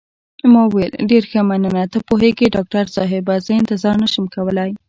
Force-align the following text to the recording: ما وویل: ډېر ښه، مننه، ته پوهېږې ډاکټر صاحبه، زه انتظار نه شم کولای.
ما 0.53 0.61
وویل: 0.65 0.91
ډېر 1.09 1.23
ښه، 1.29 1.39
مننه، 1.49 1.83
ته 1.91 1.97
پوهېږې 2.07 2.53
ډاکټر 2.55 2.85
صاحبه، 2.95 3.33
زه 3.45 3.51
انتظار 3.61 3.95
نه 4.03 4.07
شم 4.13 4.25
کولای. 4.35 4.71